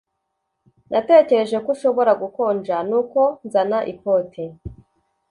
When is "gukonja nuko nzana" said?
2.21-3.77